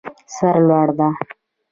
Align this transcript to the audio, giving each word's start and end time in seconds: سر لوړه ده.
سر 0.35 0.55
لوړه 0.67 0.91
ده. 0.97 1.07